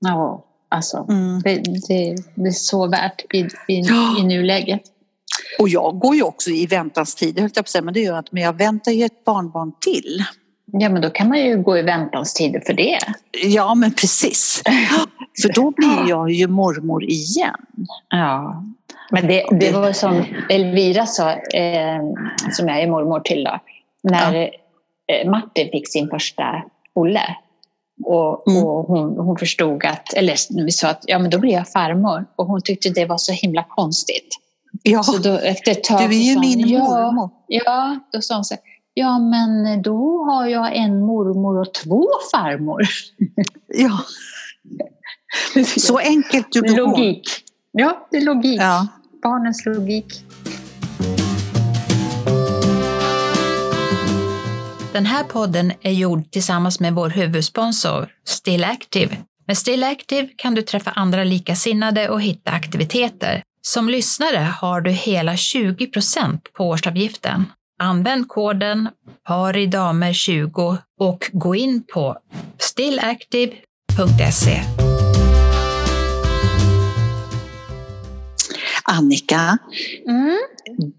[0.00, 1.40] Ja, alltså mm.
[1.40, 3.78] det, det, det, är så värt i, i,
[4.18, 4.82] i nuläget.
[5.58, 8.00] Och jag går ju också i väntans tid, höll jag på att säga, men det
[8.00, 8.30] gör jag inte.
[8.32, 10.24] Men jag väntar ju ett barnbarn till.
[10.72, 12.98] Ja, men då kan man ju gå i väntans tider för det.
[13.44, 14.62] Ja, men precis.
[15.42, 17.66] För då blir jag ju mormor igen.
[18.08, 18.64] Ja,
[19.10, 22.02] men det, det var som Elvira sa, eh,
[22.50, 23.60] som jag är mormor till då,
[24.02, 24.48] när ja.
[25.14, 26.62] Eh, Martin fick sin första
[26.94, 27.36] Olle.
[28.04, 28.64] Och, mm.
[28.64, 32.24] och hon, hon, förstod att, eller vi sa att ja, men då blir jag farmor.
[32.36, 34.38] Och hon tyckte det var så himla konstigt.
[34.82, 37.30] Ja, så då, efter ett tag, du är ju min mormor.
[37.46, 38.62] Ja, då sa hon så här,
[38.94, 42.82] ja men då har jag en mormor och två farmor.
[43.66, 43.98] Ja.
[45.76, 47.22] Så enkelt du Logik.
[47.72, 48.60] Ja, det är logik.
[48.60, 48.86] Ja
[49.22, 50.24] barnens logik.
[54.92, 59.16] Den här podden är gjord tillsammans med vår huvudsponsor Still Active.
[59.46, 63.42] Med Still Active kan du träffa andra likasinnade och hitta aktiviteter.
[63.62, 67.44] Som lyssnare har du hela 20% på årsavgiften.
[67.82, 68.88] Använd koden
[69.28, 72.16] paridamer20 och gå in på
[72.58, 74.60] stillactive.se.
[78.84, 79.58] Annika,
[80.08, 80.38] mm.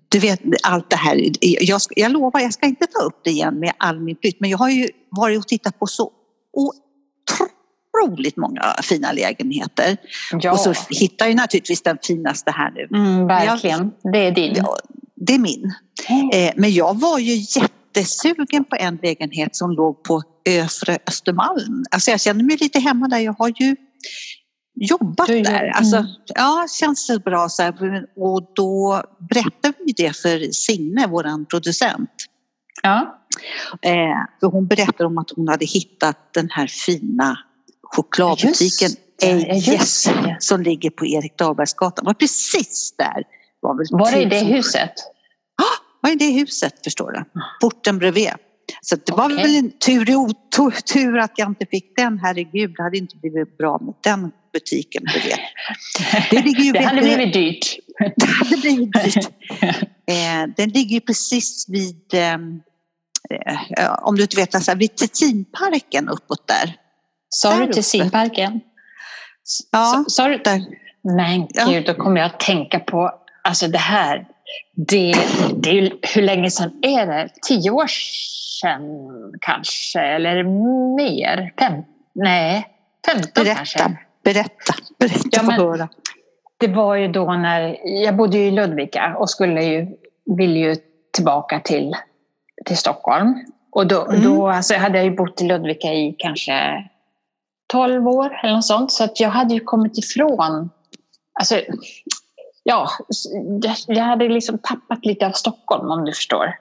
[0.10, 1.32] du vet allt det här.
[1.41, 4.50] Jag, jag lovar, jag ska inte ta upp det igen med all min flytt, men
[4.50, 6.12] jag har ju varit och tittat på så
[6.54, 9.98] otroligt många fina lägenheter.
[10.32, 10.52] Ja.
[10.52, 12.98] Och så hittar jag naturligtvis den finaste här nu.
[12.98, 14.54] Mm, verkligen, jag, det är din.
[14.56, 14.78] Ja,
[15.15, 15.74] det är min.
[16.10, 16.30] Mm.
[16.34, 21.84] Eh, men jag var ju jättesugen på en lägenhet som låg på Övre Östermalm.
[21.91, 23.17] Alltså jag känner mig lite hemma där.
[23.17, 23.76] Jag har ju
[24.82, 25.72] jobbat där.
[25.76, 26.12] Alltså, mm.
[26.36, 28.06] Ja, känns det bra så här.
[28.15, 32.10] Och då berättade vi det för Signe, vår producent.
[32.84, 33.22] Ja.
[33.82, 37.38] Eh, hon berättade om att hon hade hittat den här fina
[37.84, 38.91] chokladbutiken
[39.22, 42.06] Ejes som ligger på Erik Dahlbergsgatan.
[42.06, 43.24] var precis där.
[43.60, 44.91] Var, väl var det i det huset?
[45.58, 47.24] Ja, ah, var i det huset förstår du.
[47.62, 48.30] Porten bredvid.
[48.82, 49.38] Så det var okay.
[49.38, 52.20] väl en tur i otur tur att jag inte fick den.
[52.20, 55.36] Herregud, det hade inte blivit bra med den butiken bredvid.
[56.32, 57.78] Det, ligger ju det hade blivit dyrt.
[58.16, 59.30] det hade blivit dyrt.
[60.08, 62.62] Eh, den ligger ju precis vid, ehm,
[63.78, 66.76] eh, om du inte vet, alltså, vid Tessinparken uppåt där.
[67.30, 68.62] Sa du Tessinparken?
[69.72, 70.38] Ja, sa du?
[70.38, 70.62] Där.
[71.04, 73.12] Men gud, då kommer jag att tänka på,
[73.44, 74.28] alltså det här,
[74.76, 75.14] det,
[75.56, 77.30] det är ju, hur länge sedan är det?
[77.48, 77.88] Tio år
[78.62, 78.82] sedan
[79.42, 80.44] kanske, eller
[80.96, 81.54] mer?
[81.60, 81.74] Fem,
[82.16, 82.68] nej,
[83.06, 83.98] femton kanske?
[84.34, 85.89] Berätta, berätta, ja, men, höra.
[86.58, 89.88] Det var ju då när, jag bodde i Ludvika och skulle ju,
[90.26, 90.76] ville ju
[91.13, 91.96] tillbaka till,
[92.65, 93.46] till Stockholm.
[93.72, 94.24] Och då, mm.
[94.24, 96.84] då alltså, hade jag ju bott i Ludvika i kanske
[97.72, 98.91] 12 år eller något sånt.
[98.91, 100.70] Så att jag hade ju kommit ifrån,
[101.39, 101.62] alltså,
[102.63, 102.89] ja,
[103.88, 106.56] jag hade liksom tappat lite av Stockholm om du förstår.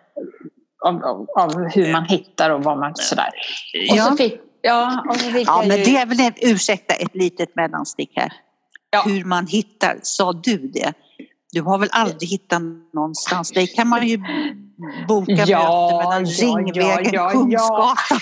[0.85, 3.31] Av, av, av hur man hittar och vad man sådär.
[3.91, 4.05] Och ja.
[4.05, 5.05] så fick, ja,
[5.47, 5.85] ja men ju...
[5.85, 8.33] det är väl, en, ursäkta ett litet mellanstick här.
[8.91, 9.03] Ja.
[9.07, 10.93] Hur man hittar, sa du det?
[11.53, 13.51] Du har väl aldrig hittat någonstans?
[13.51, 14.19] Det kan man ju
[15.09, 17.97] boka ja, möte mellan ja, Ringvägen ja, ja, Kungsgatan.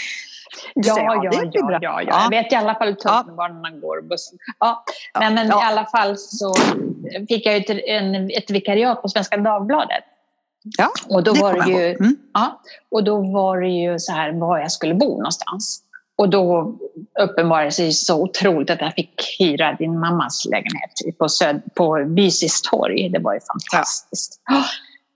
[0.74, 2.22] Ja, ja, ja, ja, ja, ja.
[2.22, 3.78] Jag vet i alla fall hur tunnelbanorna ja.
[3.80, 4.38] går bussen.
[4.58, 4.84] Ja.
[5.18, 6.54] Men, men i alla fall så
[7.28, 10.04] fick jag ett, en, ett vikariat på Svenska Dagbladet.
[10.62, 12.16] Ja, och då det var det ju, mm.
[12.34, 15.82] ja, Och då var det ju så här var jag skulle bo någonstans.
[16.18, 16.76] Och då
[17.20, 22.62] uppenbarade sig så otroligt att jag fick hyra din mammas lägenhet på, Söd, på Bysis
[22.62, 23.08] torg.
[23.08, 24.40] Det var ju fantastiskt.
[24.50, 24.64] Ja.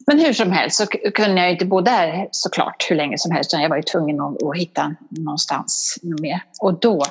[0.06, 3.52] Men hur som helst så kunde jag inte bo där såklart hur länge som helst.
[3.52, 6.42] Jag var ju tvungen att, att hitta någonstans mer.
[6.60, 7.02] Och då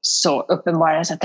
[0.00, 1.24] så uppenbarade det sig att,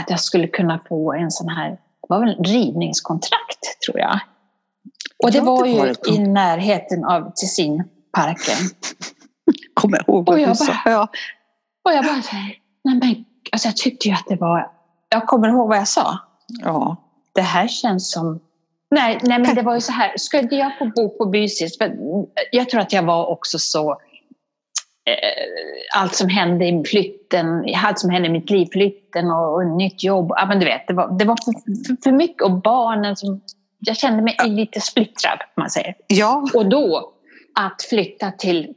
[0.00, 4.20] att jag skulle kunna få en sån här, det var väl rivningskontrakt tror jag.
[5.24, 8.58] Och det var ju i närheten av Tessinparken.
[9.74, 10.74] Kommer jag ihåg vad du sa.
[10.84, 11.08] Ja.
[11.84, 12.22] Och jag bara,
[12.84, 14.70] nej men alltså jag tyckte ju att det var,
[15.08, 16.18] jag kommer ihåg vad jag sa.
[16.62, 16.96] Ja.
[17.34, 18.40] Det här känns som
[18.94, 21.92] Nej, nej, men det var ju så här, skulle jag få bo på Bysis, för
[22.50, 23.90] jag tror att jag var också så
[25.04, 29.66] eh, allt som hände i flytten, allt som hände i mitt liv, flytten och, och
[29.66, 30.32] nytt jobb.
[30.36, 31.52] Ja, men du vet, det var, det var för,
[31.86, 33.40] för, för mycket och barnen som...
[33.78, 35.94] Jag kände mig lite splittrad, man säger.
[36.06, 36.48] Ja.
[36.54, 37.12] Och då,
[37.54, 38.74] att flytta till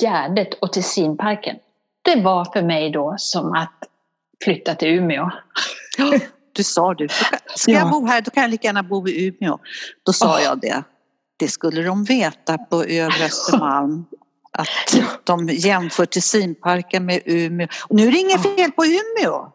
[0.00, 1.56] Gärdet och till Sinparken,
[2.02, 3.88] det var för mig då som att
[4.44, 5.30] flytta till Umeå.
[5.98, 6.18] Ja.
[6.52, 7.08] Du sa du,
[7.54, 9.58] ska jag bo här då kan jag lika gärna bo i Umeå.
[10.02, 10.42] Då sa oh.
[10.42, 10.82] jag det.
[11.36, 14.04] Det skulle de veta på Övre Östermalm.
[14.50, 17.68] Att de jämför Tessinparken med Umeå.
[17.88, 19.52] Och nu är det inget fel på Umeå.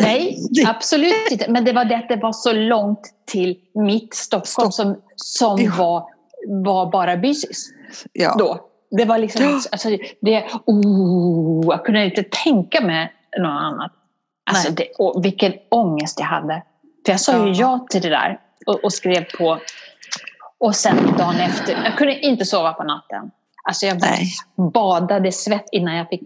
[0.00, 1.50] Nej, absolut inte.
[1.50, 6.08] Men det var det att det var så långt till mitt Stockholm som, som var,
[6.48, 7.70] var bara bysis.
[8.12, 8.36] Ja.
[8.38, 8.68] Då.
[8.96, 9.88] Det var liksom, alltså,
[10.20, 13.92] det, oh, jag kunde inte tänka mig något annat.
[14.50, 16.62] Alltså det, och vilken ångest jag hade.
[17.06, 19.58] För jag sa ju ja till det där och, och, skrev på.
[20.58, 23.30] Och sen dagen efter, jag kunde inte sova på natten.
[23.62, 24.32] Alltså jag Nej.
[24.72, 26.22] badade svett innan jag fick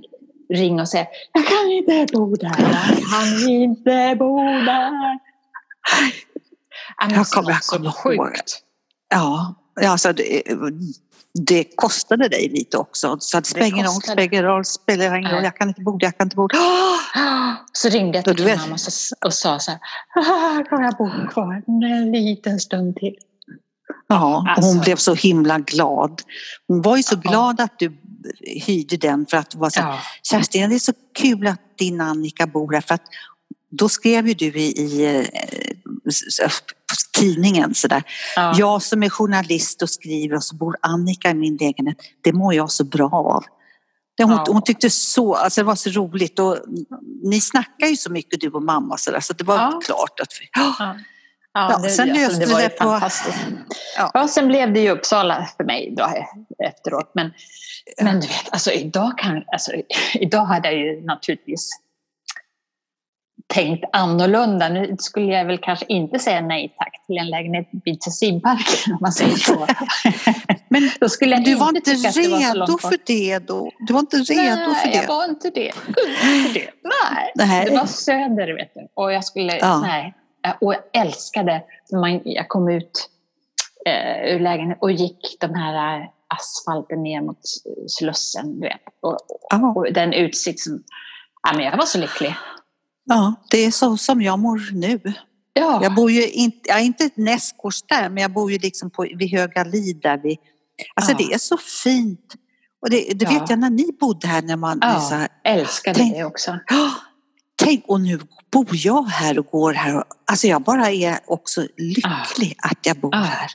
[0.54, 5.18] ringa och säga Jag kan inte bo där, jag kan inte bo där.
[7.10, 8.28] Jag kommer, jag kommer ihåg.
[9.08, 9.54] Ja,
[9.86, 10.42] alltså det,
[11.34, 13.16] det kostade dig lite också.
[13.20, 15.98] Så det spelar ingen roll, spelar ingen roll, spelar ingen roll, jag kan inte bo
[16.00, 16.58] jag kan inte bo där.
[17.72, 18.76] Så ringde jag till din mamma
[19.24, 23.16] och sa så här, kan jag bo kvar en liten stund till?
[24.08, 24.70] Ja, alltså.
[24.70, 26.22] hon blev så himla glad.
[26.68, 27.96] Hon var ju så glad att du
[28.66, 29.98] hyrde den för att du var så ja.
[30.22, 33.04] Kerstin, det är så kul att din Annika bor här för att
[33.70, 35.26] då skrev ju du i, i
[36.90, 38.02] eh, tidningen sådär.
[38.36, 38.54] Ja.
[38.56, 41.96] Jag som är journalist och skriver och så bor Annika i min lägenhet.
[42.22, 43.44] Det mår jag så bra av.
[44.22, 44.44] Hon, ja.
[44.48, 46.58] hon tyckte så, alltså det var så roligt och
[47.24, 49.80] ni snackar ju så mycket du och mamma så, där, så det var ja.
[49.84, 50.96] klart att vi, ja.
[51.52, 53.00] Ja, det, sen löste det, var det på...
[53.96, 54.10] Ja.
[54.14, 56.08] ja, sen blev det ju Uppsala för mig då
[56.64, 57.12] efteråt.
[57.14, 57.32] Men,
[58.02, 59.72] men du vet, alltså idag, kan, alltså,
[60.14, 61.70] idag hade jag ju naturligtvis
[63.50, 64.68] tänkt annorlunda.
[64.68, 68.98] Nu skulle jag väl kanske inte säga nej tack till en lägenhet vid Tessinparken om
[69.00, 69.66] man säger så.
[70.68, 73.70] Men då skulle jag du var inte redo för det då?
[73.78, 74.94] Du var inte redo nej, för det?
[74.94, 75.72] jag var inte det.
[75.86, 76.70] Inte det.
[76.84, 77.32] Nej.
[77.34, 78.88] nej, det var söder vet du.
[78.94, 79.80] Och jag skulle, ja.
[79.80, 80.14] nej.
[80.60, 83.08] Och jag älskade när jag kom ut
[83.86, 87.40] eh, ur lägenheten och gick de här asfalten ner mot
[87.88, 88.60] Slussen.
[88.60, 88.80] Vet.
[89.00, 89.18] Och,
[89.52, 90.82] och, och den utsikt som...
[91.42, 92.34] Ja, men jag var så lycklig.
[93.14, 95.00] Ja, det är så som jag mår nu.
[95.52, 95.80] Ja.
[95.82, 99.02] Jag bor ju inte, jag är inte nästgårds där, men jag bor ju liksom på,
[99.02, 100.38] vid Höga Lid där vi,
[100.94, 101.18] Alltså ja.
[101.18, 102.34] det är så fint.
[102.82, 104.78] Och det, det vet jag när ni bodde här när man...
[104.82, 106.58] Ja, så här, älskade tänk, det också.
[107.56, 108.20] Tänk, och nu
[108.52, 109.96] bor jag här och går här.
[109.96, 113.50] Och, alltså jag bara är också lycklig att jag bor här.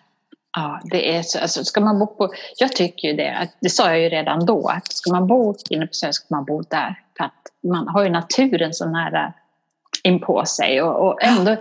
[0.58, 1.40] Ja, det är så.
[1.40, 4.46] Alltså, ska man bo på, jag tycker ju det, att, det sa jag ju redan
[4.46, 7.00] då, att ska man bo inne på Söder ska man bo där.
[7.18, 9.34] För att man har ju naturen så nära
[10.06, 11.58] inpå sig och, och ändå,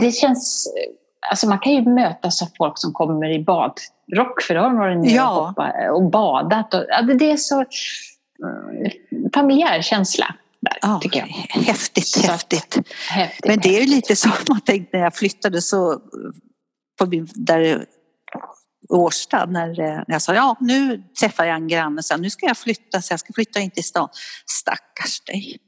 [0.00, 0.68] det känns,
[1.30, 4.78] alltså man kan ju mötas av folk som kommer i badrock för då har de
[4.78, 5.54] varit nere ja.
[5.56, 6.74] och, och badat.
[6.74, 10.34] Och, ja, det är så mm, familjär känsla.
[10.60, 11.26] Där, ja, tycker jag.
[11.62, 12.78] Häftigt, så, häftigt.
[13.10, 13.46] häftigt.
[13.46, 15.98] Men det är ju lite så man tänkte när jag flyttade så
[16.98, 17.84] på min, där
[18.88, 22.56] Årsta när, när jag sa ja nu träffar jag en granne så nu ska jag
[22.56, 24.08] flytta så jag ska flytta in till stan.
[24.46, 25.58] Stackars dig.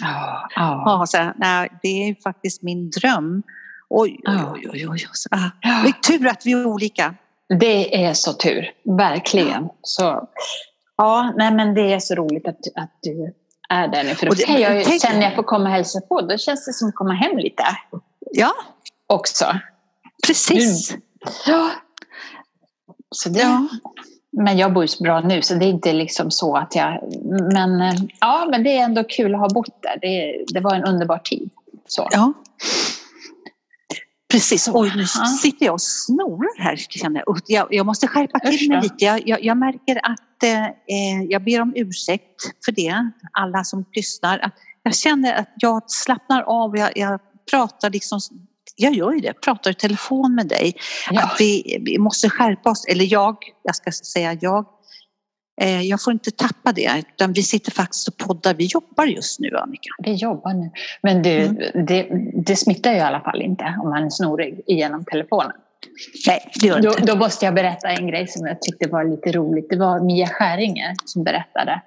[0.00, 1.04] Ja, ja.
[1.06, 3.42] så, nej, det är faktiskt min dröm.
[3.90, 4.70] Oj, oj, oj.
[4.72, 5.06] oj, oj.
[5.12, 5.50] Så, ah.
[5.82, 7.14] Det är tur att vi är olika.
[7.58, 9.68] Det är så tur, verkligen.
[9.82, 10.28] Så,
[10.96, 13.34] ja, nej, men det är så roligt att, att du
[13.68, 14.14] är där nu.
[14.14, 15.00] För då det, kan jag tänk...
[15.00, 17.38] sen när jag får komma och hälsa på, då känns det som att komma hem
[17.38, 17.64] lite.
[18.20, 18.52] Ja.
[19.06, 19.44] Också.
[20.26, 20.96] Precis.
[21.46, 21.70] Ja.
[23.10, 23.68] Så det, ja.
[24.32, 26.98] Men jag bor ju så bra nu så det är inte liksom så att jag...
[27.52, 29.98] Men, eh, ja, men det är ändå kul att ha bott där.
[30.00, 31.50] Det, det var en underbar tid.
[31.86, 32.08] Så.
[32.10, 32.32] Ja.
[34.32, 34.68] Precis.
[34.72, 35.06] Oj, nu
[35.42, 37.40] sitter jag och snorar här känner jag.
[37.46, 37.66] jag.
[37.70, 39.04] Jag måste skärpa till mig lite.
[39.04, 44.52] Jag, jag, jag märker att eh, jag ber om ursäkt för det, alla som lyssnar.
[44.82, 46.76] jag känner att jag slappnar av.
[46.76, 48.20] Jag, jag pratar liksom
[48.76, 50.74] jag gör ju det, pratar i telefon med dig.
[51.10, 51.22] Ja.
[51.22, 54.66] Att vi, vi måste skärpa oss, eller jag, jag ska säga jag.
[55.60, 58.54] Eh, jag får inte tappa det, utan vi sitter faktiskt och poddar.
[58.54, 59.88] Vi jobbar just nu, Annika.
[59.98, 60.70] Vi jobbar nu.
[61.02, 61.86] Men du, mm.
[61.86, 62.08] det,
[62.46, 65.52] det smittar ju i alla fall inte om man är snorig genom telefonen.
[66.26, 67.02] Nej, det gör då, inte.
[67.02, 69.66] Då måste jag berätta en grej som jag tyckte var lite roligt.
[69.70, 71.82] Det var Mia Skäringer som berättade.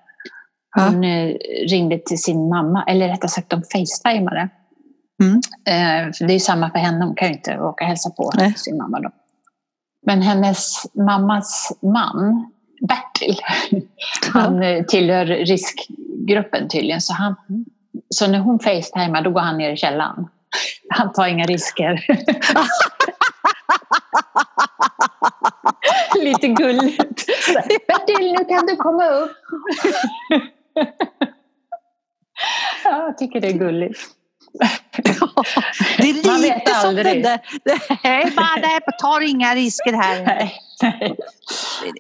[0.76, 1.38] Hon ja.
[1.68, 4.50] ringde till sin mamma, eller rättare sagt de facetimade.
[5.22, 5.42] Mm.
[5.66, 8.54] Eh, det är samma för henne, hon kan ju inte åka och hälsa på Nej.
[8.58, 9.12] sin mamma då.
[10.06, 12.52] Men hennes mammas man,
[12.88, 13.40] Bertil,
[14.34, 17.02] han eh, tillhör riskgruppen tydligen.
[17.02, 17.36] Så, han,
[18.10, 20.28] så när hon facetimar då går han ner i källaren.
[20.90, 22.06] Han tar inga risker.
[26.24, 27.26] Lite gulligt.
[27.88, 29.32] Bertil, nu kan du komma upp.
[32.84, 34.00] ja, jag tycker det är gulligt.
[35.22, 35.44] Ja,
[35.98, 37.40] det är lite Man vet som den där,
[38.04, 40.26] nej, bara, nej, tar inga risker här.
[40.26, 41.16] Nej, nej.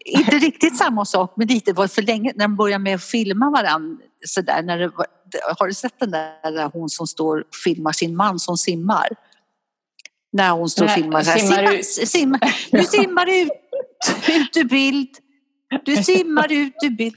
[0.05, 3.49] Inte riktigt samma sak, men lite var för länge när de börjar med att filma
[3.49, 4.61] varandra sådär.
[4.63, 4.91] När det,
[5.59, 9.07] har du sett den där hon som står och filmar sin man som simmar?
[10.33, 12.39] När hon står och filmar så här, simmar, simma, simma,
[12.71, 13.51] du simmar ut,
[14.29, 15.09] ut ur bild,
[15.85, 17.15] du simmar ut ur bild.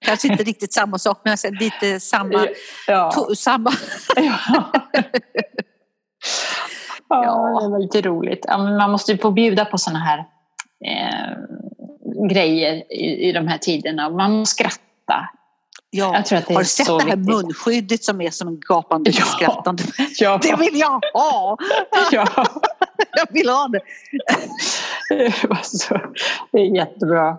[0.00, 2.46] Kanske inte riktigt samma sak men alltså lite samma.
[2.86, 3.10] Ja.
[3.10, 3.72] To, samma.
[4.16, 4.72] ja.
[7.08, 8.46] ja, det var lite roligt.
[8.48, 10.18] Man måste ju få bjuda på sådana här
[10.84, 11.36] eh,
[12.30, 14.10] grejer i, i de här tiderna.
[14.10, 15.28] Man måste skratta.
[15.90, 16.14] Ja.
[16.14, 17.34] Jag tror att det har du sett det här viktigt.
[17.34, 19.24] munskyddet som är som en gapande ja.
[19.24, 19.82] skrattande?
[20.18, 20.40] Ja.
[20.42, 21.56] Det vill jag ha!
[22.12, 22.26] Ja.
[23.12, 23.80] jag vill ha det.
[26.52, 27.38] det är jättebra.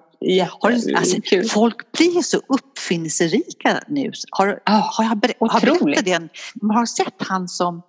[0.59, 1.17] Har du, alltså,
[1.53, 4.11] folk blir så uppfinningsrika nu.
[4.31, 6.29] Har, har jag ber, har berättat det?
[6.61, 7.81] Man har sett han som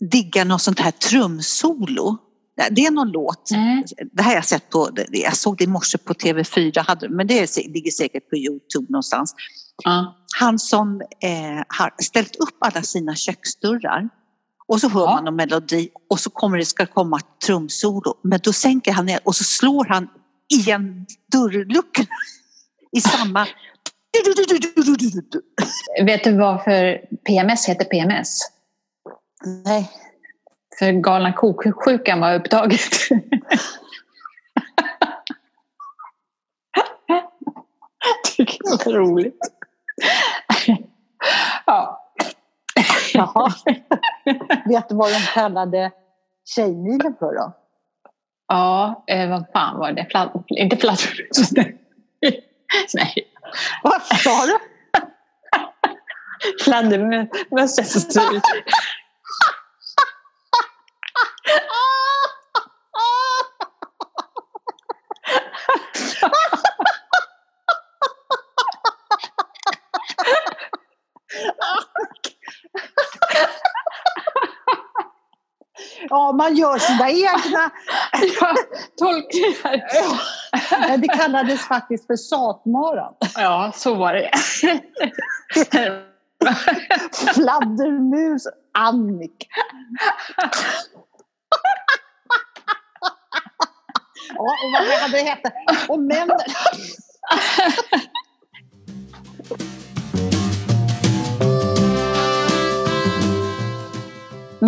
[0.00, 2.16] diggar något sånt här trumsolo.
[2.70, 3.50] Det är någon låt.
[3.50, 3.84] Mm.
[4.12, 7.56] Det här har jag sett på, jag såg det i morse på TV4, men det
[7.56, 9.34] ligger säkert på Youtube någonstans.
[9.86, 10.04] Mm.
[10.38, 14.08] Han som eh, har ställt upp alla sina köksdörrar
[14.68, 15.14] och så hör ja.
[15.14, 18.14] man någon melodi och så kommer det ska komma ett trumsolo.
[18.22, 20.08] Men då sänker han ner och så slår han
[20.48, 22.06] igen dörrluckan
[22.96, 23.46] i samma...
[26.04, 28.40] Vet du varför PMS heter PMS?
[29.64, 29.90] Nej.
[30.78, 32.80] För galna ko-sjukan var upptaget.
[38.36, 39.40] Tycker jag är roligt.
[41.66, 42.07] ja.
[43.14, 43.52] Jaha.
[44.64, 45.90] Vet du vad de kallade
[46.54, 47.52] Tjejmilen för då?
[48.48, 50.06] Ja, eh, vad fan var det?
[50.10, 51.52] Fladd, inte fladdermus.
[52.94, 53.14] Nej.
[53.82, 54.58] Vad sa du?
[56.64, 57.76] Fladdermöss.
[76.38, 77.70] Man gör sina egna
[78.40, 78.54] ja,
[78.98, 79.84] tolkningar.
[79.92, 80.96] Ja.
[80.96, 83.14] Det kallades faktiskt för satmaran.
[83.36, 84.30] Ja, så var det.
[87.34, 88.46] Fladdermus
[88.78, 89.46] Annika.
[94.34, 95.52] Ja, och vad hade det hetat?
[95.88, 96.30] Och män...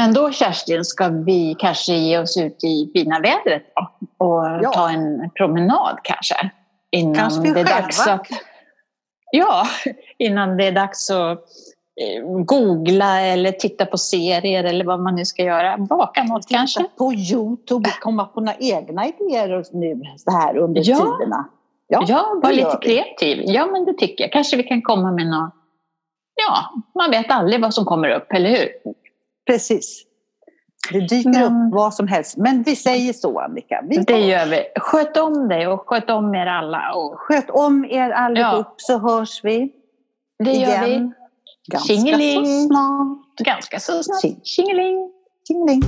[0.01, 3.91] Men då Kerstin ska vi kanske ge oss ut i fina vädret då,
[4.27, 4.73] och ja.
[4.73, 6.51] ta en promenad kanske.
[6.91, 7.71] Innan kanske det är själva.
[7.71, 8.27] dags att,
[9.33, 9.67] Ja,
[10.19, 11.39] innan det är dags att
[12.01, 15.79] eh, googla eller titta på serier eller vad man nu ska göra.
[15.79, 16.85] Baka något titta kanske.
[16.99, 20.97] på Youtube komma på några egna idéer nu så här under ja.
[20.97, 21.49] tiderna.
[21.89, 23.43] Ja, ja var lite kreativ.
[23.47, 24.33] Ja, men det tycker jag.
[24.33, 25.55] Kanske vi kan komma med något.
[26.35, 28.69] Ja, man vet aldrig vad som kommer upp, eller hur?
[29.51, 30.05] Precis.
[30.93, 32.37] Det dyker men, upp vad som helst.
[32.37, 33.85] Men vi säger så Annika.
[33.89, 34.65] Vi det gör vi.
[34.77, 36.93] Sköt om dig och sköt om er alla.
[36.95, 37.15] Och...
[37.19, 38.75] Sköt om er allihop ja.
[38.77, 39.73] så hörs vi.
[40.45, 40.71] Det igen.
[40.71, 41.11] gör vi.
[41.69, 42.47] Ganska Tjingeling.
[42.47, 43.39] så snart.
[43.39, 44.47] Ganska så snart.
[44.47, 45.13] Tjingeling.
[45.49, 45.83] Tjingeling.